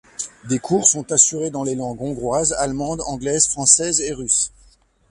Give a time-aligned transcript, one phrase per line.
[0.49, 4.51] Des cours sont assurés dans les langues hongroise, allemande, anglaise, française et russe.